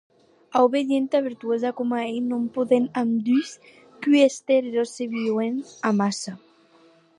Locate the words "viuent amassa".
5.17-6.33